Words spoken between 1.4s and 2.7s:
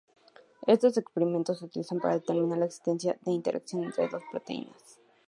se utilizan para determinar la